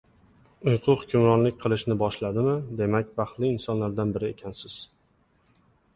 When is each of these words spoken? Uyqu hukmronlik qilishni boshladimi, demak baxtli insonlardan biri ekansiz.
Uyqu 0.71 0.95
hukmronlik 1.01 1.59
qilishni 1.65 1.97
boshladimi, 2.03 2.55
demak 2.81 3.13
baxtli 3.21 3.53
insonlardan 3.59 4.15
biri 4.17 4.33
ekansiz. 4.37 4.79